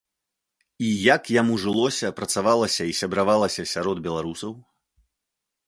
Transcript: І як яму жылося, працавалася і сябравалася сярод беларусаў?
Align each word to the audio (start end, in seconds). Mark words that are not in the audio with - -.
І 0.85 0.87
як 1.15 1.23
яму 1.41 1.53
жылося, 1.65 2.11
працавалася 2.21 2.89
і 2.93 2.97
сябравалася 3.03 3.69
сярод 3.75 3.97
беларусаў? 4.09 4.59